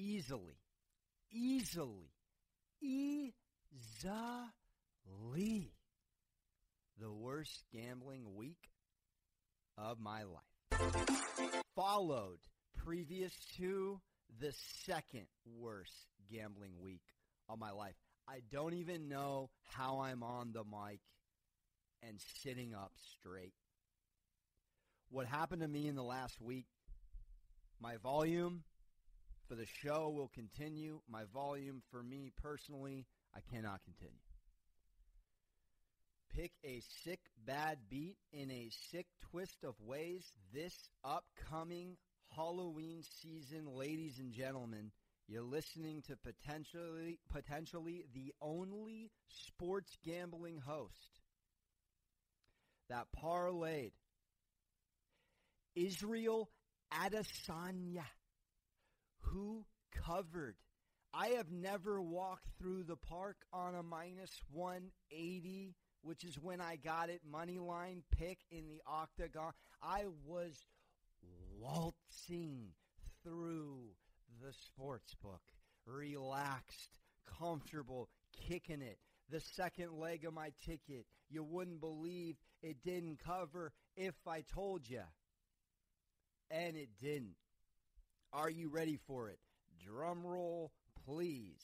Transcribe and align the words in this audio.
easily, 0.00 0.58
easily, 1.30 2.10
easily 2.80 3.32
the 6.98 7.12
worst 7.12 7.64
gambling 7.72 8.34
week 8.34 8.70
of 9.76 9.98
my 10.00 10.22
life. 10.22 11.62
Followed 11.76 12.38
previous 12.84 13.32
to 13.58 14.00
the 14.40 14.52
second 14.86 15.26
worst 15.58 15.92
gambling 16.32 16.80
week 16.80 17.02
of 17.48 17.58
my 17.58 17.70
life. 17.70 17.94
I 18.28 18.40
don't 18.50 18.74
even 18.74 19.08
know 19.08 19.50
how 19.64 20.00
I'm 20.00 20.22
on 20.22 20.52
the 20.52 20.64
mic 20.64 21.00
and 22.02 22.18
sitting 22.42 22.74
up 22.74 22.92
straight. 23.18 23.52
What 25.10 25.26
happened 25.26 25.62
to 25.62 25.68
me 25.68 25.88
in 25.88 25.94
the 25.96 26.02
last 26.02 26.40
week, 26.40 26.66
my 27.80 27.96
volume 27.96 28.62
the 29.54 29.66
show 29.82 30.10
will 30.10 30.30
continue. 30.34 31.00
My 31.08 31.22
volume 31.32 31.82
for 31.90 32.02
me 32.02 32.32
personally, 32.42 33.06
I 33.34 33.40
cannot 33.52 33.80
continue. 33.84 34.18
Pick 36.34 36.52
a 36.64 36.80
sick 37.04 37.20
bad 37.44 37.78
beat 37.88 38.16
in 38.32 38.50
a 38.50 38.70
sick 38.90 39.06
twist 39.30 39.64
of 39.64 39.74
ways 39.80 40.24
this 40.54 40.74
upcoming 41.04 41.96
Halloween 42.36 43.02
season, 43.22 43.66
ladies 43.74 44.18
and 44.18 44.32
gentlemen. 44.32 44.92
You're 45.26 45.42
listening 45.42 46.02
to 46.08 46.16
potentially 46.16 47.18
potentially 47.32 48.04
the 48.14 48.32
only 48.40 49.10
sports 49.28 49.96
gambling 50.04 50.58
host 50.58 51.20
that 52.88 53.06
parlayed 53.16 53.92
Israel 55.76 56.50
Adesanya, 56.92 58.04
who 59.20 59.64
covered. 60.04 60.56
I 61.12 61.28
have 61.38 61.50
never 61.50 62.00
walked 62.00 62.46
through 62.58 62.84
the 62.84 62.96
park 62.96 63.36
on 63.52 63.74
a 63.74 63.82
minus 63.82 64.30
180, 64.52 65.74
which 66.02 66.24
is 66.24 66.38
when 66.38 66.60
I 66.60 66.76
got 66.76 67.10
it 67.10 67.20
money 67.28 67.58
line 67.58 68.02
pick 68.16 68.38
in 68.50 68.68
the 68.68 68.80
octagon. 68.86 69.52
I 69.82 70.04
was 70.24 70.64
waltzing 71.58 72.68
through 73.24 73.80
the 74.40 74.52
sports 74.52 75.14
book, 75.22 75.42
relaxed, 75.86 76.90
comfortable, 77.38 78.08
kicking 78.48 78.82
it. 78.82 78.98
The 79.30 79.40
second 79.40 79.98
leg 79.98 80.24
of 80.24 80.34
my 80.34 80.52
ticket, 80.64 81.06
you 81.28 81.44
wouldn't 81.44 81.80
believe 81.80 82.36
it 82.62 82.82
didn't 82.82 83.18
cover 83.24 83.72
if 83.96 84.14
I 84.26 84.42
told 84.42 84.88
you. 84.88 85.02
And 86.50 86.76
it 86.76 86.88
didn't. 87.00 87.36
Are 88.32 88.50
you 88.50 88.68
ready 88.68 88.98
for 89.06 89.28
it? 89.28 89.38
Drum 89.84 90.24
roll, 90.24 90.70
please. 91.04 91.60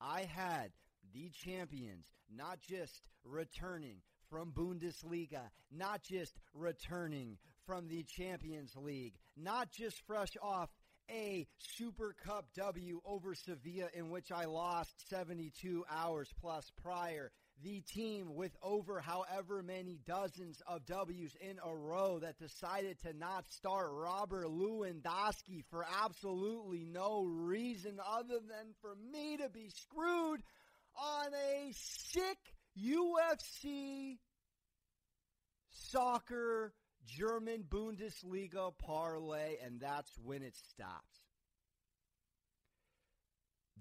I 0.00 0.22
had 0.22 0.72
the 1.12 1.30
champions 1.30 2.06
not 2.34 2.60
just 2.60 3.02
returning 3.24 3.98
from 4.30 4.52
Bundesliga, 4.52 5.42
not 5.70 6.02
just 6.02 6.34
returning 6.54 7.38
from 7.66 7.88
the 7.88 8.02
Champions 8.02 8.74
League, 8.76 9.14
not 9.36 9.70
just 9.70 10.00
fresh 10.06 10.36
off 10.42 10.70
a 11.10 11.46
Super 11.58 12.14
Cup 12.24 12.46
W 12.56 13.00
over 13.04 13.34
Sevilla 13.34 13.88
in 13.94 14.10
which 14.10 14.32
I 14.32 14.46
lost 14.46 15.08
72 15.08 15.84
hours 15.90 16.28
plus 16.40 16.70
prior. 16.82 17.30
The 17.62 17.80
team 17.80 18.34
with 18.34 18.56
over 18.62 19.00
however 19.00 19.62
many 19.62 19.98
dozens 20.06 20.60
of 20.66 20.84
W's 20.84 21.36
in 21.40 21.58
a 21.64 21.74
row 21.74 22.18
that 22.18 22.38
decided 22.38 22.98
to 23.00 23.12
not 23.16 23.48
start 23.48 23.90
Robert 23.92 24.46
Lewandowski 24.46 25.64
for 25.70 25.86
absolutely 26.02 26.84
no 26.84 27.24
reason 27.24 28.00
other 28.06 28.40
than 28.40 28.74
for 28.82 28.94
me 29.12 29.36
to 29.38 29.48
be 29.48 29.70
screwed 29.70 30.42
on 30.96 31.28
a 31.32 31.72
sick 31.72 32.38
UFC 32.78 34.18
soccer 35.70 36.74
German 37.06 37.64
Bundesliga 37.68 38.72
parlay, 38.78 39.56
and 39.64 39.80
that's 39.80 40.10
when 40.22 40.42
it 40.42 40.56
stops. 40.56 41.23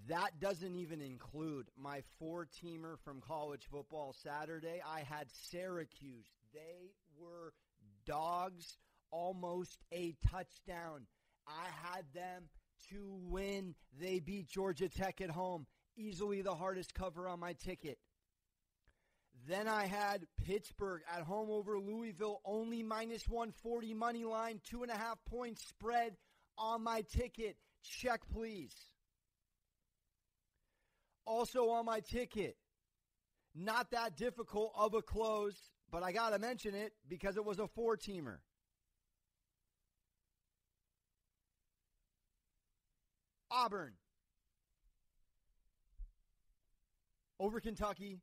That 0.09 0.39
doesn't 0.39 0.75
even 0.75 1.01
include 1.01 1.67
my 1.77 2.01
four 2.19 2.47
teamer 2.61 2.99
from 3.05 3.21
college 3.21 3.67
football 3.71 4.13
Saturday. 4.23 4.81
I 4.85 5.01
had 5.01 5.27
Syracuse. 5.49 6.27
They 6.53 6.91
were 7.17 7.53
dogs, 8.05 8.77
almost 9.11 9.77
a 9.93 10.15
touchdown. 10.29 11.05
I 11.47 11.67
had 11.87 12.05
them 12.13 12.49
to 12.89 13.17
win. 13.29 13.75
They 13.99 14.19
beat 14.19 14.49
Georgia 14.49 14.89
Tech 14.89 15.21
at 15.21 15.29
home. 15.29 15.67
Easily 15.95 16.41
the 16.41 16.55
hardest 16.55 16.93
cover 16.93 17.27
on 17.27 17.39
my 17.39 17.53
ticket. 17.53 17.97
Then 19.47 19.67
I 19.67 19.85
had 19.85 20.25
Pittsburgh 20.45 21.01
at 21.13 21.23
home 21.23 21.49
over 21.49 21.79
Louisville, 21.79 22.41
only 22.45 22.81
minus 22.83 23.27
140 23.27 23.93
money 23.93 24.23
line, 24.25 24.59
two 24.69 24.83
and 24.83 24.91
a 24.91 24.97
half 24.97 25.17
points 25.25 25.65
spread 25.67 26.15
on 26.57 26.83
my 26.83 27.03
ticket. 27.15 27.57
Check, 27.83 28.21
please. 28.31 28.73
Also 31.25 31.69
on 31.69 31.85
my 31.85 31.99
ticket, 31.99 32.57
not 33.55 33.91
that 33.91 34.17
difficult 34.17 34.73
of 34.75 34.93
a 34.93 35.01
close, 35.01 35.55
but 35.91 36.03
I 36.03 36.11
got 36.11 36.31
to 36.31 36.39
mention 36.39 36.73
it 36.73 36.93
because 37.07 37.37
it 37.37 37.45
was 37.45 37.59
a 37.59 37.67
four 37.67 37.97
teamer. 37.97 38.37
Auburn 43.51 43.93
over 47.39 47.59
Kentucky, 47.59 48.17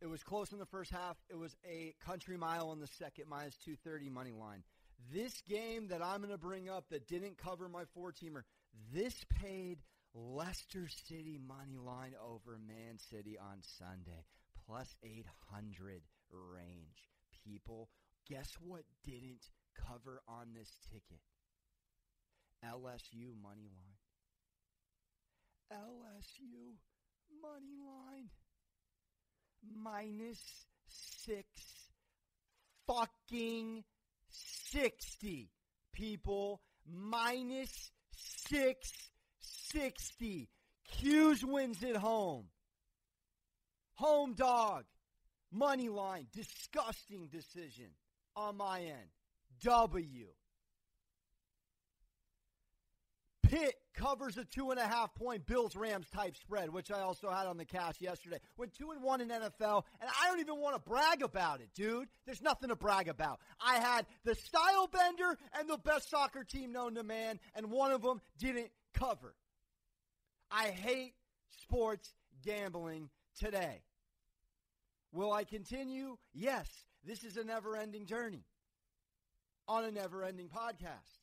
it 0.00 0.06
was 0.06 0.22
close 0.22 0.52
in 0.52 0.58
the 0.58 0.66
first 0.66 0.90
half. 0.90 1.16
It 1.28 1.36
was 1.36 1.56
a 1.68 1.94
country 2.04 2.36
mile 2.36 2.72
in 2.72 2.80
the 2.80 2.86
second, 2.86 3.24
minus 3.28 3.56
230 3.56 4.08
money 4.08 4.32
line. 4.32 4.62
This 5.12 5.42
game 5.48 5.88
that 5.88 6.02
I'm 6.02 6.20
going 6.20 6.30
to 6.30 6.38
bring 6.38 6.68
up 6.68 6.88
that 6.90 7.08
didn't 7.08 7.36
cover 7.36 7.68
my 7.68 7.84
four 7.94 8.12
teamer, 8.12 8.42
this 8.92 9.24
paid 9.40 9.78
Leicester 10.14 10.88
City 11.08 11.38
money 11.46 11.76
line 11.78 12.14
over 12.20 12.58
Man 12.58 12.98
City 12.98 13.38
on 13.38 13.58
Sunday, 13.62 14.24
plus 14.66 14.96
800 15.02 16.02
range. 16.30 17.08
People, 17.44 17.88
guess 18.28 18.50
what 18.60 18.82
didn't 19.04 19.46
cover 19.88 20.22
on 20.28 20.48
this 20.54 20.70
ticket? 20.90 21.20
LSU 22.64 23.32
money 23.40 23.70
line. 23.70 23.98
LSU 25.72 26.74
money 27.40 27.78
line 27.86 28.28
minus 29.62 30.40
six 30.88 31.46
fucking 32.86 33.84
60. 34.28 35.50
People, 35.92 36.60
minus 36.86 37.92
660. 39.72 40.48
Cuse 40.90 41.44
wins 41.44 41.82
at 41.84 41.96
home. 41.96 42.46
Home 43.94 44.34
dog. 44.34 44.84
Money 45.52 45.88
line. 45.88 46.26
Disgusting 46.32 47.28
decision 47.28 47.90
on 48.36 48.56
my 48.56 48.80
end. 48.80 49.10
W. 49.62 50.26
Pitt 53.42 53.74
covers 53.94 54.38
a 54.38 54.44
two 54.44 54.70
and 54.70 54.78
a 54.78 54.86
half 54.86 55.12
point 55.14 55.44
Bills 55.44 55.74
Rams 55.74 56.08
type 56.08 56.36
spread, 56.36 56.70
which 56.70 56.92
I 56.92 57.00
also 57.00 57.30
had 57.30 57.46
on 57.46 57.56
the 57.56 57.64
cash 57.64 57.96
yesterday. 57.98 58.38
Went 58.56 58.74
two 58.74 58.92
and 58.92 59.02
one 59.02 59.20
in 59.20 59.28
NFL, 59.28 59.82
and 60.00 60.08
I 60.08 60.28
don't 60.28 60.38
even 60.38 60.58
want 60.60 60.76
to 60.76 60.88
brag 60.88 61.22
about 61.22 61.60
it, 61.60 61.70
dude. 61.74 62.08
There's 62.26 62.40
nothing 62.40 62.68
to 62.68 62.76
brag 62.76 63.08
about. 63.08 63.40
I 63.60 63.78
had 63.78 64.06
the 64.24 64.36
Stylebender 64.36 65.34
and 65.58 65.68
the 65.68 65.78
best 65.78 66.08
soccer 66.10 66.44
team 66.44 66.70
known 66.70 66.94
to 66.94 67.02
man, 67.02 67.40
and 67.56 67.72
one 67.72 67.90
of 67.90 68.02
them 68.02 68.20
didn't 68.38 68.70
cover. 68.94 69.34
I 70.50 70.68
hate 70.68 71.14
sports 71.62 72.08
gambling 72.42 73.10
today. 73.38 73.82
Will 75.12 75.32
I 75.32 75.44
continue? 75.44 76.16
Yes. 76.32 76.68
This 77.04 77.24
is 77.24 77.36
a 77.36 77.44
never 77.44 77.76
ending 77.76 78.06
journey 78.06 78.44
on 79.66 79.84
a 79.84 79.90
never 79.90 80.22
ending 80.22 80.48
podcast 80.48 81.20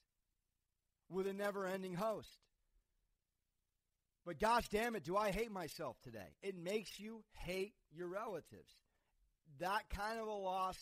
with 1.09 1.27
a 1.27 1.33
never 1.33 1.67
ending 1.67 1.93
host. 1.93 2.39
But 4.25 4.39
gosh 4.39 4.67
damn 4.69 4.95
it, 4.95 5.03
do 5.03 5.15
I 5.15 5.31
hate 5.31 5.51
myself 5.51 5.97
today? 6.03 6.35
It 6.41 6.57
makes 6.57 6.99
you 6.99 7.23
hate 7.31 7.73
your 7.91 8.07
relatives. 8.07 8.73
That 9.59 9.89
kind 9.89 10.19
of 10.19 10.27
a 10.27 10.31
loss 10.31 10.77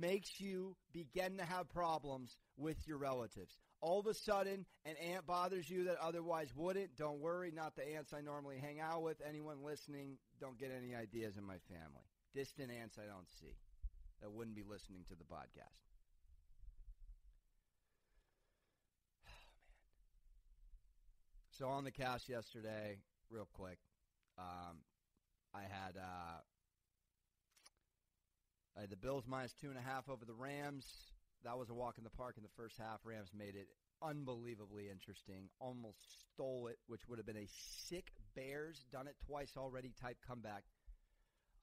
makes 0.00 0.40
you 0.40 0.76
begin 0.92 1.38
to 1.38 1.44
have 1.44 1.68
problems 1.68 2.36
with 2.56 2.86
your 2.86 2.98
relatives. 2.98 3.56
All 3.80 4.00
of 4.00 4.06
a 4.06 4.14
sudden, 4.14 4.66
an 4.84 4.96
aunt 4.96 5.26
bothers 5.26 5.70
you 5.70 5.84
that 5.84 5.98
otherwise 6.02 6.52
wouldn't. 6.56 6.96
Don't 6.96 7.20
worry, 7.20 7.52
not 7.54 7.76
the 7.76 7.96
aunts 7.96 8.12
I 8.12 8.20
normally 8.20 8.58
hang 8.58 8.80
out 8.80 9.02
with. 9.02 9.18
Anyone 9.26 9.62
listening, 9.62 10.18
don't 10.40 10.58
get 10.58 10.70
any 10.76 10.94
ideas 10.94 11.36
in 11.36 11.44
my 11.44 11.58
family. 11.68 12.02
Distant 12.34 12.70
aunts 12.70 12.98
I 12.98 13.06
don't 13.06 13.28
see 13.40 13.54
that 14.20 14.32
wouldn't 14.32 14.56
be 14.56 14.64
listening 14.68 15.04
to 15.08 15.14
the 15.14 15.24
podcast. 15.24 15.78
So 21.50 21.66
on 21.66 21.82
the 21.82 21.90
cast 21.90 22.28
yesterday, 22.28 22.98
real 23.30 23.48
quick, 23.52 23.78
um, 24.38 24.76
I 25.52 25.62
had 25.62 25.96
uh, 25.96 26.38
I 28.76 28.82
had 28.82 28.90
the 28.90 28.96
Bills 28.96 29.24
minus 29.26 29.54
two 29.54 29.68
and 29.68 29.76
a 29.76 29.82
half 29.82 30.08
over 30.08 30.24
the 30.24 30.34
Rams. 30.34 30.86
That 31.44 31.56
was 31.56 31.70
a 31.70 31.74
walk 31.74 31.98
in 31.98 32.04
the 32.04 32.10
park 32.10 32.34
in 32.36 32.42
the 32.42 32.48
first 32.56 32.76
half. 32.78 33.00
Rams 33.04 33.30
made 33.36 33.54
it 33.54 33.68
unbelievably 34.02 34.88
interesting. 34.90 35.48
Almost 35.60 35.98
stole 36.34 36.68
it, 36.68 36.78
which 36.86 37.08
would 37.08 37.18
have 37.18 37.26
been 37.26 37.36
a 37.36 37.48
sick 37.88 38.12
Bears 38.34 38.84
done 38.92 39.06
it 39.06 39.16
twice 39.26 39.52
already 39.56 39.92
type 40.00 40.18
comeback. 40.26 40.64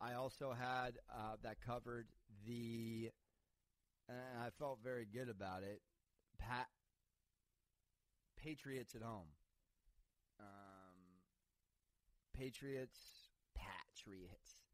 I 0.01 0.13
also 0.13 0.51
had 0.51 0.97
uh, 1.09 1.35
that 1.43 1.57
covered 1.65 2.07
the, 2.45 3.09
and 4.09 4.17
I 4.43 4.49
felt 4.59 4.79
very 4.83 5.05
good 5.05 5.29
about 5.29 5.63
it. 5.63 5.81
Pat 6.37 6.67
Patriots 8.37 8.93
at 8.95 9.01
home. 9.01 9.27
Um, 10.39 10.99
Patriots, 12.33 12.99
Patriots 13.55 14.64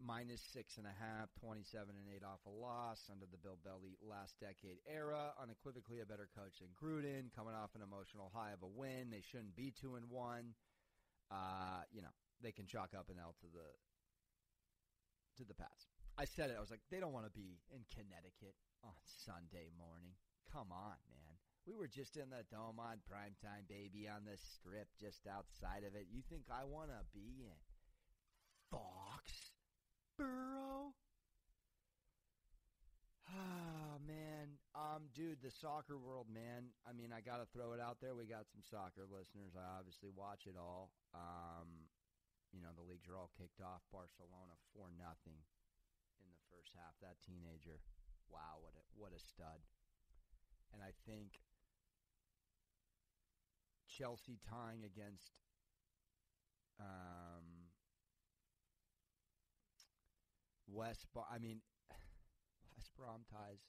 minus 0.00 0.40
six 0.52 0.76
and 0.76 0.86
a 0.86 0.96
half, 0.96 1.32
27 1.40 1.88
and 1.96 2.08
eight 2.12 2.24
off 2.24 2.44
a 2.46 2.52
loss 2.52 3.08
under 3.08 3.24
the 3.24 3.40
Bill 3.40 3.58
Belly 3.64 3.96
last 4.04 4.36
decade 4.40 4.78
era. 4.84 5.32
Unequivocally 5.40 6.00
a 6.00 6.06
better 6.06 6.28
coach 6.36 6.60
than 6.60 6.72
Gruden, 6.76 7.32
coming 7.32 7.56
off 7.56 7.74
an 7.74 7.82
emotional 7.82 8.30
high 8.32 8.52
of 8.52 8.62
a 8.62 8.70
win. 8.70 9.08
They 9.08 9.24
shouldn't 9.24 9.56
be 9.56 9.72
two 9.72 9.96
and 9.96 10.08
one. 10.10 10.52
Uh, 11.30 11.82
you 11.90 12.02
know, 12.02 12.12
they 12.42 12.52
can 12.52 12.66
chalk 12.66 12.92
up 12.92 13.08
an 13.08 13.16
L 13.20 13.34
to 13.40 13.48
the 13.50 13.68
to 15.40 15.44
the 15.44 15.56
Pats. 15.56 15.88
I 16.16 16.24
said 16.24 16.48
it. 16.48 16.56
I 16.56 16.64
was 16.64 16.72
like, 16.72 16.84
they 16.88 17.00
don't 17.00 17.12
want 17.12 17.28
to 17.28 17.34
be 17.36 17.60
in 17.68 17.84
Connecticut 17.92 18.56
on 18.80 18.96
Sunday 19.04 19.68
morning. 19.76 20.16
Come 20.48 20.72
on, 20.72 20.96
man. 21.12 21.36
We 21.68 21.74
were 21.74 21.90
just 21.90 22.16
in 22.16 22.30
the 22.30 22.46
dome 22.48 22.78
on 22.78 23.02
primetime, 23.04 23.66
baby, 23.68 24.08
on 24.08 24.24
the 24.24 24.38
strip 24.38 24.88
just 24.96 25.26
outside 25.26 25.82
of 25.84 25.98
it. 25.98 26.06
You 26.08 26.22
think 26.22 26.46
I 26.48 26.64
want 26.64 26.88
to 26.94 27.02
be 27.12 27.44
in 27.44 27.58
Foxborough? 30.16 30.92
Ah, 33.28 34.00
man. 34.06 34.56
Um, 34.74 35.08
dude, 35.14 35.42
the 35.42 35.50
soccer 35.50 35.98
world, 35.98 36.26
man. 36.32 36.72
I 36.88 36.92
mean, 36.92 37.12
I 37.12 37.20
got 37.20 37.40
to 37.40 37.48
throw 37.52 37.72
it 37.72 37.80
out 37.80 37.98
there. 38.00 38.14
We 38.14 38.24
got 38.24 38.48
some 38.48 38.64
soccer 38.64 39.04
listeners. 39.08 39.56
I 39.56 39.78
obviously 39.78 40.08
watch 40.14 40.46
it 40.46 40.56
all. 40.56 40.92
Um, 41.12 41.88
you 42.52 42.60
know, 42.62 42.72
the 42.76 42.86
leagues 42.86 43.08
are 43.08 43.16
all 43.16 43.32
kicked 43.36 43.60
off. 43.60 43.84
Barcelona 43.92 44.56
4 44.72 44.88
nothing 44.96 45.40
in 46.22 46.28
the 46.32 46.40
first 46.48 46.72
half. 46.76 46.96
That 47.02 47.20
teenager. 47.24 47.82
Wow, 48.30 48.58
what 48.62 48.74
a 48.74 48.82
what 48.96 49.12
a 49.14 49.20
stud. 49.22 49.62
And 50.72 50.82
I 50.82 50.90
think 51.06 51.38
Chelsea 53.86 54.38
tying 54.42 54.82
against 54.82 55.30
um, 56.80 57.55
West. 60.66 61.06
I 61.14 61.38
mean, 61.38 61.60
West 62.76 62.90
Brom 62.96 63.22
ties. 63.30 63.62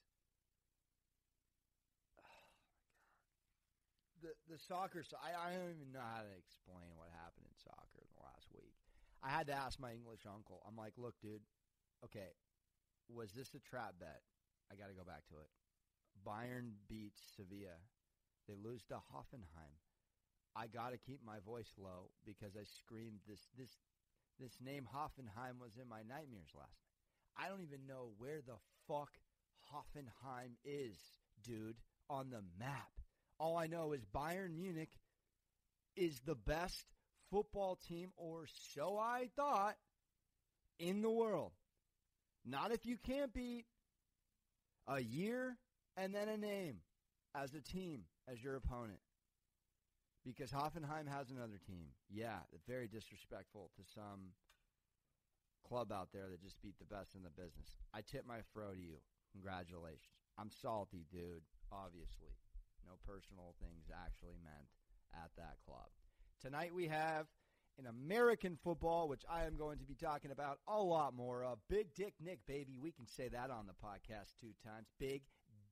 Oh. 2.18 2.22
The 4.22 4.34
the 4.50 4.58
soccer. 4.58 5.04
I 5.22 5.30
I 5.30 5.54
don't 5.54 5.78
even 5.78 5.94
know 5.94 6.02
how 6.02 6.26
to 6.26 6.34
explain 6.34 6.90
what 6.98 7.06
happened 7.14 7.46
in 7.46 7.54
soccer 7.54 8.02
in 8.02 8.10
the 8.10 8.22
last 8.26 8.50
week. 8.50 8.74
I 9.22 9.30
had 9.30 9.46
to 9.46 9.54
ask 9.54 9.78
my 9.78 9.94
English 9.94 10.26
uncle. 10.26 10.58
I'm 10.66 10.76
like, 10.76 10.94
look, 10.98 11.14
dude. 11.22 11.42
Okay, 12.04 12.30
was 13.10 13.32
this 13.32 13.54
a 13.54 13.62
trap 13.62 13.94
bet? 13.98 14.22
I 14.70 14.76
got 14.76 14.88
to 14.88 14.94
go 14.94 15.02
back 15.02 15.24
to 15.32 15.40
it. 15.40 15.50
Bayern 16.26 16.76
beats 16.88 17.20
Sevilla. 17.36 17.80
They 18.46 18.54
lose 18.54 18.84
to 18.88 18.94
Hoffenheim. 18.94 19.76
I 20.56 20.66
got 20.66 20.90
to 20.90 20.98
keep 20.98 21.20
my 21.24 21.38
voice 21.44 21.72
low 21.78 22.10
because 22.24 22.56
I 22.56 22.64
screamed 22.64 23.20
this 23.28 23.48
this 23.56 23.76
this 24.40 24.58
name 24.60 24.88
Hoffenheim 24.94 25.60
was 25.60 25.76
in 25.80 25.88
my 25.88 26.02
nightmares 26.02 26.52
last 26.54 26.78
night. 26.82 26.87
I 27.38 27.48
don't 27.48 27.62
even 27.62 27.86
know 27.86 28.10
where 28.18 28.40
the 28.44 28.56
fuck 28.86 29.10
Hoffenheim 29.72 30.56
is, 30.64 30.96
dude, 31.42 31.76
on 32.10 32.30
the 32.30 32.42
map. 32.58 32.90
All 33.38 33.56
I 33.56 33.66
know 33.66 33.92
is 33.92 34.04
Bayern 34.14 34.56
Munich 34.56 34.90
is 35.96 36.20
the 36.26 36.34
best 36.34 36.84
football 37.30 37.78
team, 37.88 38.10
or 38.16 38.46
so 38.74 38.98
I 38.98 39.28
thought, 39.36 39.76
in 40.78 41.02
the 41.02 41.10
world. 41.10 41.52
Not 42.44 42.72
if 42.72 42.86
you 42.86 42.96
can't 42.96 43.32
beat 43.32 43.66
a 44.86 45.00
year 45.00 45.56
and 45.96 46.14
then 46.14 46.28
a 46.28 46.36
name 46.36 46.78
as 47.34 47.54
a 47.54 47.60
team 47.60 48.04
as 48.26 48.42
your 48.42 48.56
opponent 48.56 49.00
because 50.24 50.50
Hoffenheim 50.50 51.08
has 51.08 51.30
another 51.30 51.58
team. 51.66 51.88
Yeah, 52.10 52.38
very 52.66 52.88
disrespectful 52.88 53.70
to 53.76 53.82
some 53.94 54.32
club 55.68 55.92
out 55.92 56.08
there 56.12 56.28
that 56.30 56.42
just 56.42 56.60
beat 56.62 56.78
the 56.78 56.88
best 56.88 57.14
in 57.14 57.22
the 57.22 57.30
business. 57.30 57.76
I 57.92 58.00
tip 58.00 58.24
my 58.26 58.40
fro 58.52 58.72
to 58.72 58.80
you. 58.80 58.96
Congratulations. 59.32 60.16
I'm 60.38 60.50
salty, 60.50 61.04
dude, 61.12 61.44
obviously. 61.70 62.32
No 62.86 62.96
personal 63.04 63.54
things 63.60 63.92
actually 63.92 64.40
meant 64.42 64.72
at 65.12 65.30
that 65.36 65.60
club. 65.66 65.92
Tonight 66.40 66.74
we 66.74 66.88
have 66.88 67.26
in 67.78 67.86
American 67.86 68.56
football, 68.62 69.08
which 69.08 69.22
I 69.30 69.44
am 69.44 69.56
going 69.56 69.78
to 69.78 69.84
be 69.84 69.94
talking 69.94 70.30
about 70.30 70.58
a 70.66 70.80
lot 70.80 71.14
more 71.14 71.44
of. 71.44 71.58
Big 71.68 71.94
Dick 71.94 72.14
Nick, 72.20 72.40
baby. 72.46 72.78
We 72.80 72.92
can 72.92 73.06
say 73.06 73.28
that 73.28 73.50
on 73.50 73.66
the 73.66 73.74
podcast 73.74 74.34
two 74.40 74.54
times. 74.64 74.88
Big 74.98 75.22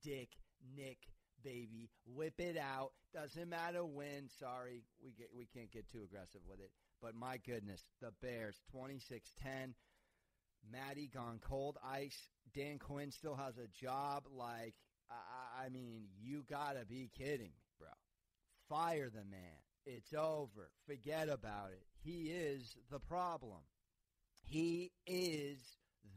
Dick 0.03 0.29
Nick 0.75 0.99
baby. 1.43 1.89
Whip 2.05 2.39
it 2.39 2.57
out. 2.57 2.91
Doesn't 3.13 3.49
matter 3.49 3.85
when. 3.85 4.29
Sorry, 4.39 4.83
we 5.03 5.11
get 5.11 5.29
we 5.35 5.45
can't 5.45 5.71
get 5.71 5.89
too 5.89 6.01
aggressive 6.03 6.41
with 6.47 6.59
it. 6.59 6.71
But 7.01 7.15
my 7.15 7.37
goodness, 7.37 7.85
the 8.01 8.11
Bears 8.21 8.59
26-10. 8.75 9.73
Maddie 10.71 11.09
gone 11.13 11.39
cold 11.41 11.77
ice. 11.83 12.17
Dan 12.53 12.79
Quinn 12.79 13.11
still 13.11 13.35
has 13.35 13.57
a 13.57 13.67
job. 13.83 14.23
Like, 14.31 14.75
I, 15.09 15.65
I 15.65 15.69
mean, 15.69 16.07
you 16.19 16.43
gotta 16.49 16.85
be 16.85 17.09
kidding 17.17 17.51
me, 17.51 17.71
bro. 17.79 17.89
Fire 18.69 19.09
the 19.09 19.23
man. 19.23 19.59
It's 19.85 20.13
over. 20.13 20.69
Forget 20.85 21.29
about 21.29 21.71
it. 21.71 21.83
He 22.03 22.29
is 22.29 22.75
the 22.91 22.99
problem. 22.99 23.61
He 24.41 24.91
is 25.05 25.59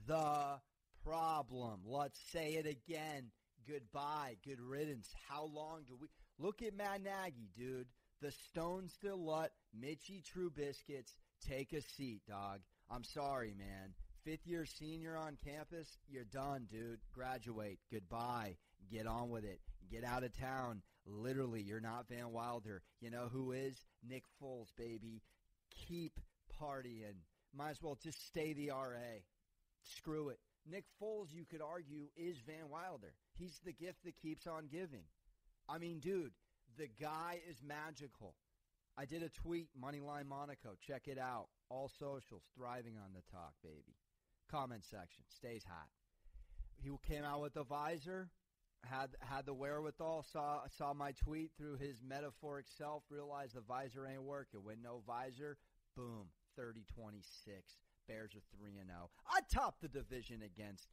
the 0.06 0.60
problem. 1.04 1.80
Let's 1.86 2.18
say 2.32 2.54
it 2.54 2.66
again 2.66 3.30
goodbye, 3.68 4.36
good 4.44 4.60
riddance. 4.60 5.08
How 5.28 5.44
long 5.44 5.82
do 5.86 5.96
we 6.00 6.08
look 6.38 6.62
at 6.62 6.74
Matt 6.74 7.02
Nagy, 7.02 7.48
dude? 7.56 7.86
The 8.20 8.32
Stone 8.50 8.88
still 8.88 9.24
let 9.24 9.52
Mitchy 9.78 10.22
Trubiscuits 10.22 11.16
take 11.46 11.72
a 11.72 11.80
seat, 11.80 12.22
dog. 12.28 12.60
I'm 12.90 13.04
sorry, 13.04 13.54
man. 13.56 13.94
Fifth 14.24 14.46
year 14.46 14.66
senior 14.66 15.16
on 15.16 15.36
campus, 15.42 15.98
you're 16.08 16.24
done, 16.24 16.66
dude. 16.70 17.00
Graduate. 17.14 17.78
Goodbye. 17.90 18.56
Get 18.90 19.06
on 19.06 19.30
with 19.30 19.44
it. 19.44 19.60
Get 19.90 20.04
out 20.04 20.24
of 20.24 20.38
town. 20.38 20.82
Literally, 21.06 21.62
you're 21.62 21.80
not 21.80 22.08
Van 22.08 22.30
Wilder. 22.30 22.82
You 23.00 23.10
know 23.10 23.28
who 23.32 23.52
is? 23.52 23.86
Nick 24.06 24.24
Foles, 24.42 24.68
baby. 24.76 25.22
Keep 25.88 26.20
partying. 26.60 27.24
Might 27.56 27.70
as 27.70 27.82
well 27.82 27.98
just 28.02 28.26
stay 28.26 28.52
the 28.52 28.70
RA. 28.70 29.20
Screw 29.82 30.28
it. 30.28 30.38
Nick 30.70 30.84
Foles, 31.02 31.32
you 31.32 31.46
could 31.46 31.62
argue, 31.62 32.08
is 32.16 32.36
Van 32.46 32.68
Wilder. 32.70 33.14
He's 33.38 33.58
the 33.64 33.72
gift 33.72 34.04
that 34.04 34.20
keeps 34.20 34.46
on 34.46 34.66
giving. 34.70 35.04
I 35.68 35.78
mean, 35.78 35.98
dude, 35.98 36.32
the 36.76 36.88
guy 37.00 37.40
is 37.48 37.56
magical. 37.66 38.34
I 38.98 39.06
did 39.06 39.22
a 39.22 39.30
tweet, 39.30 39.68
Moneyline 39.80 40.26
Monaco. 40.26 40.76
Check 40.86 41.08
it 41.08 41.18
out. 41.18 41.46
All 41.70 41.88
socials, 41.98 42.42
thriving 42.54 42.96
on 42.96 43.12
the 43.14 43.22
talk, 43.32 43.54
baby. 43.62 43.96
Comment 44.50 44.84
section 44.84 45.22
stays 45.28 45.64
hot. 45.64 45.88
He 46.82 46.90
came 47.06 47.24
out 47.24 47.40
with 47.40 47.54
the 47.54 47.62
visor, 47.62 48.30
had 48.82 49.10
had 49.20 49.46
the 49.46 49.54
wherewithal, 49.54 50.24
saw 50.32 50.62
saw 50.76 50.92
my 50.92 51.12
tweet 51.12 51.52
through 51.56 51.76
his 51.76 52.00
metaphoric 52.02 52.66
self, 52.66 53.04
realized 53.10 53.54
the 53.54 53.60
visor 53.60 54.06
ain't 54.06 54.22
working. 54.22 54.64
With 54.64 54.78
no 54.82 55.02
visor, 55.06 55.58
boom, 55.96 56.26
30-26. 56.58 57.22
Bears 58.08 58.34
are 58.34 58.58
3 58.58 58.78
and 58.80 58.88
0. 58.88 59.10
Atop 59.38 59.76
the 59.80 59.88
division 59.88 60.42
against 60.42 60.88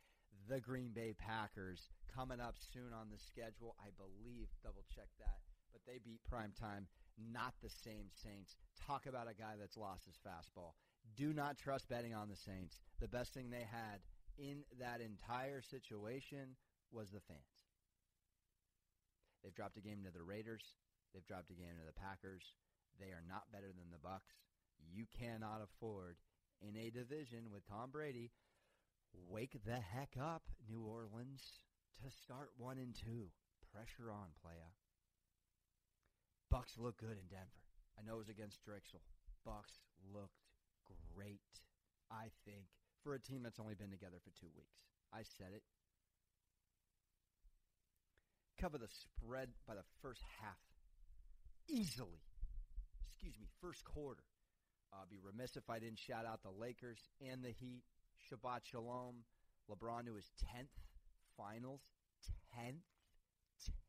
the 0.48 0.60
Green 0.60 0.92
Bay 0.94 1.16
Packers 1.18 1.90
coming 2.14 2.40
up 2.40 2.56
soon 2.74 2.94
on 2.94 3.10
the 3.10 3.18
schedule. 3.18 3.76
I 3.80 3.90
believe, 3.98 4.48
double 4.62 4.86
check 4.94 5.10
that. 5.20 5.40
But 5.72 5.82
they 5.88 6.00
beat 6.04 6.22
prime 6.30 6.54
time, 6.60 6.88
not 7.18 7.56
the 7.64 7.70
same 7.70 8.10
Saints. 8.14 8.56
Talk 8.86 9.08
about 9.08 9.30
a 9.30 9.34
guy 9.34 9.56
that's 9.60 9.78
lost 9.78 10.06
his 10.06 10.20
fastball. 10.22 10.74
Do 11.16 11.34
not 11.34 11.58
trust 11.58 11.90
betting 11.90 12.14
on 12.14 12.30
the 12.30 12.36
Saints. 12.36 12.82
The 13.00 13.08
best 13.08 13.34
thing 13.34 13.50
they 13.50 13.66
had 13.70 14.02
in 14.38 14.64
that 14.80 15.02
entire 15.02 15.62
situation 15.62 16.56
was 16.92 17.10
the 17.10 17.22
fans. 17.22 17.40
They've 19.44 19.56
dropped 19.56 19.78
a 19.78 19.82
game 19.82 20.04
to 20.06 20.12
the 20.12 20.24
Raiders. 20.24 20.64
They've 21.14 21.26
dropped 21.26 21.50
a 21.52 21.54
game 21.54 21.78
to 21.80 21.86
the 21.86 22.00
Packers. 22.00 22.54
They 23.00 23.14
are 23.14 23.24
not 23.28 23.52
better 23.52 23.72
than 23.74 23.90
the 23.92 24.02
Bucs. 24.02 24.42
You 24.92 25.06
cannot 25.18 25.62
afford 25.64 26.18
in 26.62 26.76
a 26.76 26.90
division 26.90 27.50
with 27.52 27.68
Tom 27.68 27.90
Brady 27.92 28.32
Wake 29.14 29.58
the 29.66 29.80
heck 29.80 30.16
up, 30.20 30.44
New 30.70 30.82
Orleans, 30.82 31.64
to 32.04 32.12
start 32.12 32.52
one 32.58 32.78
and 32.78 32.94
two. 32.94 33.32
Pressure 33.74 34.12
on, 34.12 34.30
playa. 34.42 34.72
Bucs 36.54 36.78
look 36.78 36.98
good 36.98 37.18
in 37.18 37.28
Denver. 37.30 37.66
I 37.98 38.06
know 38.06 38.16
it 38.16 38.26
was 38.26 38.30
against 38.30 38.64
Driskel. 38.64 39.04
Bucs 39.46 39.80
looked 40.14 40.47
great, 41.18 41.42
I 42.12 42.30
think, 42.46 42.70
for 43.04 43.16
a 43.16 43.20
team 43.20 43.42
that's 43.44 43.60
only 43.60 43.74
been 43.74 43.90
together 43.90 44.18
for 44.24 44.32
two 44.40 44.52
weeks. 44.56 44.78
I 45.12 45.24
said 45.38 45.50
it. 45.54 45.64
Cover 48.62 48.78
the 48.78 48.88
spread 48.88 49.50
by 49.68 49.76
the 49.76 49.86
first 50.02 50.22
half. 50.42 50.58
Easily. 51.70 52.22
Excuse 53.10 53.34
me, 53.40 53.48
first 53.62 53.84
quarter. 53.84 54.24
Uh, 54.94 55.06
be 55.10 55.18
remiss 55.22 55.58
if 55.58 55.70
I 55.70 55.80
didn't 55.80 56.00
shout 56.00 56.26
out 56.26 56.42
the 56.44 56.52
Lakers 56.52 57.00
and 57.22 57.44
the 57.44 57.52
Heat. 57.52 57.84
Shabbat 58.30 58.62
Shalom. 58.64 59.24
LeBron 59.70 60.06
to 60.06 60.16
his 60.16 60.32
10th 60.56 60.72
finals. 61.36 61.82
10th. 62.58 62.86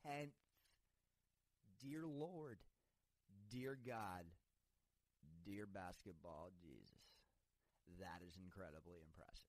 10th. 0.06 0.32
Dear 1.80 2.02
Lord. 2.04 2.58
Dear 3.50 3.78
God. 3.86 4.24
Dear 5.44 5.66
basketball 5.66 6.50
Jesus. 6.60 7.07
That 7.96 8.20
is 8.20 8.36
incredibly 8.36 9.00
impressive. 9.00 9.48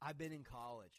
I've 0.00 0.16
been 0.16 0.32
in 0.32 0.46
college. 0.46 0.94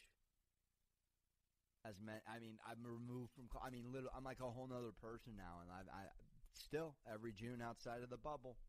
As 1.87 1.95
men, 2.03 2.19
I 2.27 2.43
mean, 2.43 2.59
I'm 2.67 2.83
removed 2.83 3.31
from. 3.33 3.47
I 3.63 3.71
mean, 3.71 3.87
little. 3.87 4.11
I'm 4.11 4.27
like 4.27 4.43
a 4.43 4.51
whole 4.51 4.67
other 4.67 4.91
person 4.99 5.39
now, 5.39 5.63
and 5.63 5.71
I, 5.71 5.87
I 5.87 6.03
still 6.51 6.99
every 7.07 7.31
June 7.31 7.63
outside 7.63 8.03
of 8.03 8.11
the 8.11 8.19
bubble. 8.19 8.59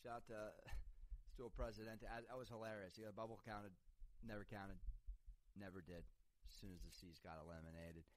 Shout 0.00 0.24
out 0.24 0.26
to 0.32 0.56
still 1.36 1.52
president. 1.52 2.00
That 2.00 2.38
was 2.38 2.48
hilarious. 2.48 2.96
The 2.96 3.12
bubble 3.12 3.36
counted, 3.44 3.76
never 4.24 4.48
counted, 4.48 4.80
never 5.60 5.84
did. 5.84 6.08
As 6.48 6.52
soon 6.56 6.72
as 6.72 6.80
the 6.80 6.92
C's 6.96 7.20
got 7.20 7.36
eliminated. 7.36 8.08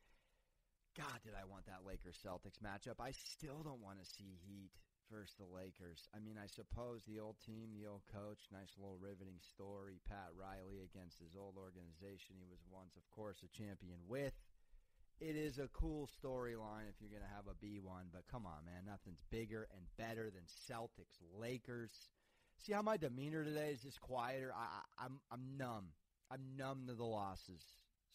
God, 0.95 1.19
did 1.27 1.35
I 1.35 1.43
want 1.43 1.67
that 1.67 1.83
Lakers 1.83 2.17
Celtics 2.23 2.63
matchup? 2.63 3.03
I 3.03 3.11
still 3.11 3.61
don't 3.63 3.83
want 3.83 3.99
to 3.99 4.07
see 4.07 4.39
Heat 4.47 4.71
versus 5.11 5.35
the 5.37 5.49
Lakers. 5.49 6.07
I 6.15 6.19
mean, 6.21 6.37
I 6.37 6.47
suppose 6.47 7.03
the 7.03 7.19
old 7.19 7.35
team, 7.45 7.73
the 7.73 7.89
old 7.89 8.05
coach, 8.13 8.45
nice 8.53 8.77
little 8.77 8.97
riveting 9.01 9.41
story. 9.41 9.99
Pat 10.07 10.29
Riley 10.37 10.85
against 10.85 11.19
his 11.19 11.35
old 11.35 11.57
organization 11.57 12.37
he 12.37 12.47
was 12.49 12.61
once, 12.69 12.95
of 12.95 13.03
course, 13.09 13.41
a 13.43 13.49
champion 13.49 13.97
with. 14.07 14.33
It 15.19 15.35
is 15.35 15.59
a 15.59 15.67
cool 15.73 16.07
storyline 16.07 16.87
if 16.87 17.01
you're 17.01 17.11
going 17.11 17.27
to 17.27 17.35
have 17.35 17.49
a 17.49 17.57
B1, 17.59 18.13
but 18.13 18.23
come 18.31 18.45
on, 18.45 18.63
man. 18.63 18.87
Nothing's 18.87 19.25
bigger 19.29 19.67
and 19.75 19.83
better 19.97 20.31
than 20.31 20.47
Celtics 20.47 21.19
Lakers. 21.37 21.91
See 22.57 22.71
how 22.71 22.81
my 22.81 22.95
demeanor 22.95 23.43
today 23.43 23.71
is 23.71 23.81
just 23.81 23.99
quieter? 23.99 24.53
I, 24.55 24.81
I'm, 25.03 25.19
I'm 25.31 25.57
numb. 25.57 25.87
I'm 26.31 26.55
numb 26.55 26.85
to 26.87 26.93
the 26.93 27.03
losses. 27.03 27.63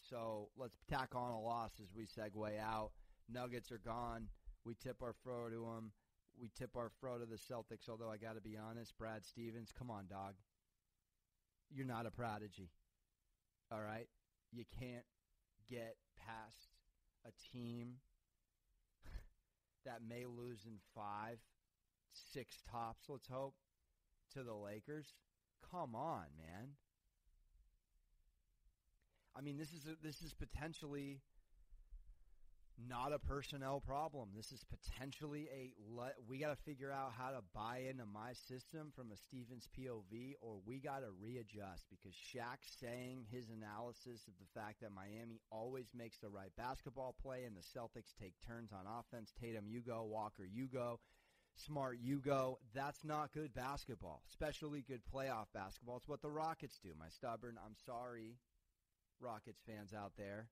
So 0.00 0.48
let's 0.56 0.78
tack 0.88 1.14
on 1.14 1.30
a 1.30 1.40
loss 1.40 1.72
as 1.80 1.88
we 1.94 2.06
segue 2.06 2.58
out. 2.58 2.92
Nuggets 3.28 3.72
are 3.72 3.78
gone. 3.78 4.28
We 4.64 4.74
tip 4.74 5.02
our 5.02 5.14
throw 5.22 5.50
to 5.50 5.56
them 5.56 5.92
we 6.40 6.50
tip 6.58 6.76
our 6.76 6.90
fro 7.00 7.18
to 7.18 7.26
the 7.26 7.36
Celtics, 7.36 7.88
although 7.88 8.10
I 8.10 8.16
got 8.16 8.34
to 8.34 8.40
be 8.40 8.56
honest, 8.56 8.96
Brad 8.98 9.24
Stevens, 9.24 9.72
come 9.76 9.90
on, 9.90 10.06
dog. 10.08 10.34
You're 11.70 11.86
not 11.86 12.06
a 12.06 12.10
prodigy. 12.10 12.70
All 13.72 13.80
right? 13.80 14.08
You 14.52 14.64
can't 14.78 15.04
get 15.68 15.96
past 16.16 16.68
a 17.26 17.30
team 17.52 17.94
that 19.84 20.00
may 20.06 20.24
lose 20.26 20.64
in 20.66 20.78
five, 20.94 21.38
six 22.12 22.62
tops, 22.70 23.04
let's 23.08 23.28
hope, 23.28 23.54
to 24.34 24.42
the 24.42 24.54
Lakers. 24.54 25.14
Come 25.70 25.94
on, 25.94 26.26
man. 26.38 26.70
I 29.36 29.40
mean, 29.40 29.56
this 29.56 29.72
is 29.72 29.86
a, 29.86 29.96
this 30.02 30.22
is 30.22 30.32
potentially 30.32 31.20
not 32.78 33.12
a 33.12 33.18
personnel 33.18 33.80
problem. 33.80 34.30
This 34.34 34.52
is 34.52 34.64
potentially 34.64 35.48
a 35.54 35.72
we 36.28 36.38
got 36.38 36.50
to 36.50 36.62
figure 36.62 36.90
out 36.90 37.12
how 37.16 37.30
to 37.30 37.42
buy 37.54 37.82
into 37.88 38.04
my 38.06 38.32
system 38.32 38.92
from 38.94 39.10
a 39.12 39.16
Stevens 39.16 39.68
POV, 39.78 40.34
or 40.40 40.58
we 40.66 40.78
got 40.78 41.00
to 41.00 41.10
readjust 41.20 41.86
because 41.90 42.14
Shaq 42.14 42.58
saying 42.80 43.26
his 43.30 43.48
analysis 43.50 44.26
of 44.26 44.34
the 44.40 44.60
fact 44.60 44.80
that 44.80 44.90
Miami 44.92 45.40
always 45.50 45.86
makes 45.96 46.18
the 46.18 46.28
right 46.28 46.52
basketball 46.56 47.14
play 47.22 47.44
and 47.44 47.56
the 47.56 47.60
Celtics 47.60 48.14
take 48.20 48.34
turns 48.46 48.72
on 48.72 48.86
offense. 48.86 49.32
Tatum, 49.40 49.66
you 49.68 49.80
go. 49.80 50.02
Walker, 50.04 50.44
you 50.44 50.66
go. 50.66 50.98
Smart, 51.56 51.98
you 52.02 52.18
go. 52.18 52.58
That's 52.74 53.04
not 53.04 53.32
good 53.32 53.54
basketball, 53.54 54.22
especially 54.28 54.82
good 54.82 55.02
playoff 55.14 55.46
basketball. 55.54 55.98
It's 55.98 56.08
what 56.08 56.20
the 56.20 56.30
Rockets 56.30 56.80
do. 56.82 56.90
My 56.98 57.08
stubborn, 57.08 57.56
I'm 57.64 57.76
sorry, 57.86 58.34
Rockets 59.20 59.60
fans 59.64 59.94
out 59.94 60.12
there. 60.18 60.48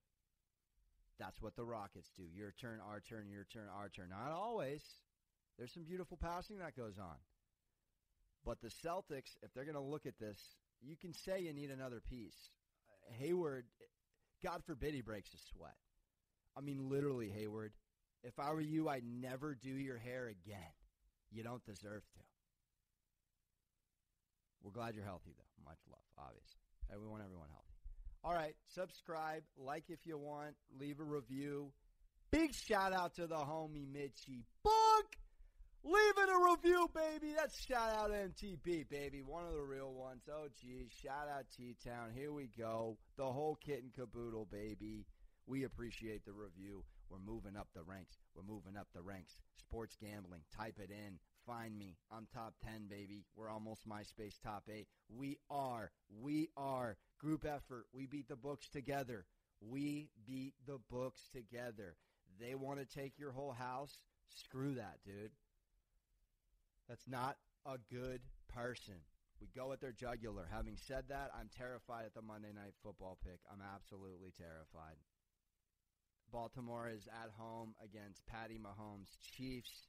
That's 1.19 1.41
what 1.41 1.57
the 1.57 1.65
Rockets 1.65 2.11
do. 2.17 2.25
Your 2.35 2.53
turn, 2.61 2.81
our 2.89 3.01
turn, 3.01 3.29
your 3.31 3.47
turn, 3.53 3.69
our 3.75 3.89
turn. 3.89 4.11
Not 4.11 4.33
always. 4.33 4.83
There's 5.59 5.73
some 5.73 5.85
beautiful 5.85 6.17
passing 6.17 6.59
that 6.59 6.77
goes 6.77 6.99
on. 6.99 7.17
But 8.45 8.61
the 8.61 8.71
Celtics, 8.85 9.37
if 9.43 9.53
they're 9.55 9.65
going 9.65 9.77
to 9.77 9.81
look 9.81 10.07
at 10.07 10.19
this, 10.19 10.39
you 10.81 10.97
can 10.97 11.13
say 11.13 11.41
you 11.41 11.53
need 11.53 11.71
another 11.71 12.01
piece. 12.01 12.51
Hayward, 13.19 13.67
God 14.43 14.63
forbid 14.67 14.95
he 14.95 15.01
breaks 15.01 15.33
a 15.33 15.39
sweat. 15.55 15.77
I 16.57 16.61
mean, 16.61 16.91
literally, 16.91 17.31
Hayward. 17.31 17.73
If 18.25 18.39
I 18.39 18.53
were 18.53 18.61
you, 18.61 18.89
I'd 18.89 19.05
never 19.05 19.55
do 19.55 19.71
your 19.71 19.99
hair 19.99 20.27
again. 20.29 20.75
You 21.31 21.43
don't 21.43 21.65
deserve 21.65 22.03
to. 22.03 22.21
We're 24.63 24.71
glad 24.71 24.95
you're 24.95 25.05
healthy, 25.05 25.35
though. 25.37 25.65
Much 25.65 25.81
love, 25.91 26.05
obviously. 26.19 26.61
We 27.01 27.09
want 27.09 27.23
everyone 27.25 27.49
healthy. 27.51 27.72
All 28.25 28.33
right, 28.33 28.55
subscribe, 28.73 29.43
like 29.59 29.85
if 29.89 29.99
you 30.05 30.17
want, 30.17 30.55
leave 30.79 31.01
a 31.01 31.05
review. 31.05 31.73
Big 32.31 32.55
shout 32.55 32.93
out 32.93 33.15
to 33.17 33.27
the 33.27 33.35
homie 33.37 33.87
Mitchy 33.93 34.45
Bunk. 34.63 35.19
Leaving 35.85 36.33
a 36.33 36.53
review, 36.53 36.89
baby. 36.95 37.35
That's 37.37 37.61
shout 37.61 37.91
out 37.91 38.13
MTB, 38.13 38.89
baby. 38.89 39.23
One 39.23 39.45
of 39.45 39.55
the 39.55 39.63
real 39.63 39.93
ones. 39.93 40.23
Oh, 40.31 40.47
geez. 40.61 40.93
Shout 41.03 41.29
out 41.29 41.47
T 41.57 41.75
Town. 41.85 42.11
Here 42.15 42.33
we 42.33 42.49
go. 42.57 42.97
The 43.17 43.25
whole 43.25 43.59
kit 43.61 43.83
and 43.83 43.93
caboodle, 43.93 44.47
baby. 44.51 45.05
We 45.47 45.65
appreciate 45.65 46.25
the 46.25 46.33
review. 46.33 46.85
We're 47.11 47.19
moving 47.19 47.57
up 47.57 47.67
the 47.75 47.83
ranks. 47.83 48.17
We're 48.37 48.45
moving 48.45 48.77
up 48.77 48.87
the 48.95 49.03
ranks. 49.03 49.37
Sports 49.59 49.97
gambling. 50.01 50.43
Type 50.57 50.79
it 50.79 50.91
in. 50.91 51.19
Find 51.47 51.77
me. 51.77 51.97
I'm 52.11 52.27
top 52.33 52.55
10, 52.65 52.87
baby. 52.89 53.25
We're 53.37 53.49
almost 53.51 53.89
MySpace 53.89 54.41
top 54.43 54.69
8. 54.73 54.87
We 55.09 55.39
are. 55.51 55.91
We 56.21 56.51
are. 56.57 56.97
Group 57.19 57.45
effort. 57.45 57.87
We 57.93 58.07
beat 58.07 58.29
the 58.29 58.37
books 58.37 58.69
together. 58.69 59.25
We 59.61 60.09
beat 60.27 60.55
the 60.67 60.79
books 60.91 61.29
together. 61.33 61.97
They 62.41 62.55
want 62.55 62.79
to 62.81 62.99
take 62.99 63.19
your 63.19 63.33
whole 63.33 63.53
house. 63.53 64.03
Screw 64.29 64.75
that, 64.75 64.99
dude. 65.05 65.33
That's 66.89 67.07
not 67.09 67.37
a 67.67 67.79
good 67.93 68.23
person. 68.49 68.95
We 69.41 69.49
go 69.57 69.73
at 69.73 69.81
their 69.81 69.93
jugular. 69.93 70.47
Having 70.51 70.77
said 70.77 71.05
that, 71.09 71.31
I'm 71.39 71.51
terrified 71.57 72.07
at 72.07 72.15
the 72.15 72.23
Monday 72.23 72.53
night 72.55 72.75
football 72.83 73.19
pick. 73.25 73.41
I'm 73.51 73.63
absolutely 73.75 74.33
terrified. 74.39 74.97
Baltimore 76.33 76.89
is 76.89 77.09
at 77.09 77.31
home 77.37 77.75
against 77.83 78.25
Patty 78.27 78.59
Mahomes' 78.59 79.19
Chiefs. 79.21 79.89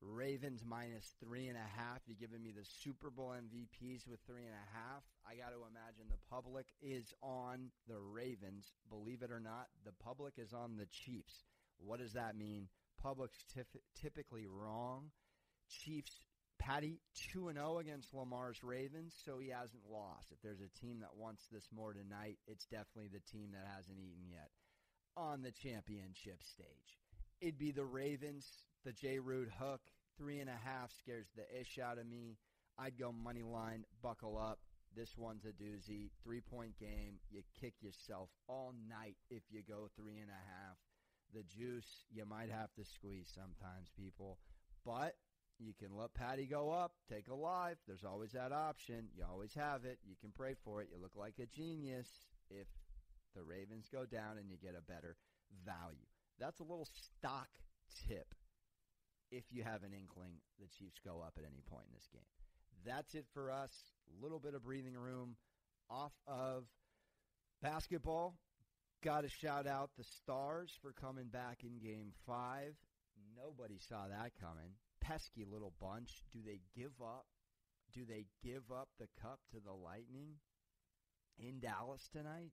Ravens 0.00 0.62
minus 0.64 1.14
three 1.20 1.48
and 1.48 1.56
a 1.56 1.68
half. 1.76 2.00
You're 2.06 2.20
giving 2.20 2.42
me 2.42 2.52
the 2.52 2.64
Super 2.82 3.10
Bowl 3.10 3.34
MVPs 3.34 4.06
with 4.06 4.20
three 4.26 4.44
and 4.44 4.54
a 4.54 4.76
half. 4.76 5.02
I 5.26 5.34
got 5.34 5.50
to 5.50 5.66
imagine 5.66 6.06
the 6.08 6.22
public 6.30 6.66
is 6.80 7.12
on 7.22 7.70
the 7.88 7.98
Ravens. 7.98 8.72
Believe 8.88 9.22
it 9.22 9.32
or 9.32 9.40
not, 9.40 9.66
the 9.84 9.92
public 10.04 10.34
is 10.38 10.52
on 10.52 10.76
the 10.76 10.86
Chiefs. 10.86 11.44
What 11.78 11.98
does 11.98 12.12
that 12.12 12.36
mean? 12.36 12.68
Public's 13.02 13.44
tif- 13.56 13.82
typically 14.00 14.46
wrong. 14.46 15.10
Chiefs, 15.68 16.20
Patty 16.58 17.00
2 17.32 17.48
and 17.48 17.58
0 17.58 17.78
against 17.78 18.14
Lamar's 18.14 18.62
Ravens, 18.62 19.14
so 19.24 19.38
he 19.38 19.48
hasn't 19.50 19.82
lost. 19.90 20.30
If 20.30 20.40
there's 20.42 20.60
a 20.60 20.80
team 20.80 21.00
that 21.00 21.16
wants 21.16 21.46
this 21.50 21.68
more 21.74 21.92
tonight, 21.92 22.38
it's 22.46 22.66
definitely 22.66 23.10
the 23.12 23.32
team 23.32 23.50
that 23.52 23.68
hasn't 23.76 23.98
eaten 23.98 24.30
yet 24.30 24.50
on 25.16 25.42
the 25.42 25.50
championship 25.50 26.42
stage. 26.42 26.98
It'd 27.40 27.58
be 27.58 27.72
the 27.72 27.84
Ravens 27.84 28.46
the 28.88 28.94
J. 28.94 29.18
Root 29.18 29.50
hook. 29.60 29.82
Three 30.16 30.40
and 30.40 30.48
a 30.48 30.58
half 30.64 30.90
scares 30.98 31.26
the 31.36 31.44
ish 31.60 31.78
out 31.78 31.98
of 31.98 32.06
me. 32.06 32.38
I'd 32.78 32.98
go 32.98 33.12
money 33.12 33.42
line, 33.42 33.84
buckle 34.02 34.38
up. 34.38 34.60
This 34.96 35.10
one's 35.16 35.44
a 35.44 35.52
doozy. 35.62 36.08
Three 36.24 36.40
point 36.40 36.78
game. 36.80 37.20
You 37.30 37.42
kick 37.60 37.74
yourself 37.82 38.30
all 38.48 38.72
night 38.88 39.16
if 39.30 39.42
you 39.50 39.60
go 39.68 39.90
three 39.94 40.16
and 40.16 40.30
a 40.30 40.32
half. 40.32 40.78
The 41.34 41.42
juice, 41.42 42.06
you 42.10 42.24
might 42.24 42.50
have 42.50 42.72
to 42.76 42.84
squeeze 42.84 43.30
sometimes, 43.34 43.90
people. 43.94 44.38
But 44.86 45.16
you 45.58 45.74
can 45.78 45.94
let 45.94 46.14
Patty 46.14 46.46
go 46.46 46.70
up, 46.70 46.92
take 47.12 47.28
a 47.28 47.34
live. 47.34 47.76
There's 47.86 48.04
always 48.04 48.32
that 48.32 48.52
option. 48.52 49.08
You 49.14 49.24
always 49.30 49.52
have 49.52 49.84
it. 49.84 49.98
You 50.08 50.16
can 50.18 50.30
pray 50.34 50.54
for 50.64 50.80
it. 50.80 50.88
You 50.90 50.98
look 50.98 51.14
like 51.14 51.34
a 51.42 51.46
genius 51.46 52.08
if 52.48 52.66
the 53.36 53.42
Ravens 53.42 53.90
go 53.92 54.06
down 54.06 54.38
and 54.38 54.48
you 54.48 54.56
get 54.56 54.74
a 54.78 54.90
better 54.90 55.16
value. 55.66 56.08
That's 56.40 56.60
a 56.60 56.64
little 56.64 56.88
stock 57.18 57.48
tip 58.08 58.34
if 59.30 59.44
you 59.50 59.62
have 59.62 59.82
an 59.82 59.92
inkling 59.92 60.34
the 60.60 60.66
Chiefs 60.78 60.98
go 61.04 61.20
up 61.20 61.34
at 61.38 61.44
any 61.44 61.62
point 61.70 61.84
in 61.88 61.94
this 61.94 62.08
game. 62.12 62.22
That's 62.86 63.14
it 63.14 63.26
for 63.34 63.50
us. 63.50 63.72
A 64.08 64.22
little 64.22 64.38
bit 64.38 64.54
of 64.54 64.64
breathing 64.64 64.96
room 64.96 65.36
off 65.90 66.12
of 66.26 66.64
basketball. 67.62 68.34
Got 69.02 69.22
to 69.22 69.28
shout 69.28 69.66
out 69.66 69.90
the 69.96 70.04
Stars 70.04 70.76
for 70.82 70.92
coming 70.92 71.26
back 71.26 71.58
in 71.62 71.78
game 71.78 72.12
five. 72.26 72.74
Nobody 73.36 73.78
saw 73.78 74.08
that 74.08 74.32
coming. 74.40 74.72
Pesky 75.00 75.44
little 75.44 75.72
bunch. 75.80 76.22
Do 76.32 76.40
they 76.44 76.60
give 76.76 76.92
up? 77.02 77.26
Do 77.92 78.04
they 78.08 78.26
give 78.42 78.70
up 78.72 78.88
the 78.98 79.08
cup 79.22 79.40
to 79.52 79.60
the 79.64 79.72
Lightning 79.72 80.34
in 81.38 81.60
Dallas 81.60 82.08
tonight? 82.12 82.52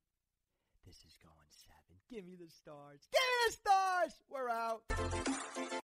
This 0.86 0.98
is 0.98 1.18
going 1.22 1.50
seven. 1.50 2.00
Give 2.10 2.26
me 2.26 2.36
the 2.36 2.50
stars. 2.50 3.02
Give 3.12 3.22
me 3.22 3.46
the 3.48 3.54
stars. 3.54 4.14
We're 4.30 4.50
out. 4.50 5.82